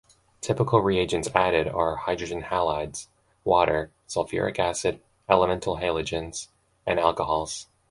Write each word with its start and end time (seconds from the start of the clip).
Typical 0.41 0.81
reagents 0.81 1.29
added 1.35 1.67
are 1.67 1.95
hydrogen 1.95 2.41
halides, 2.41 3.05
water, 3.43 3.91
sulfuric 4.07 4.57
acid, 4.57 4.99
elemental 5.29 5.77
halogens 5.77 6.47
and 6.87 6.99
alcohols. 6.99 7.67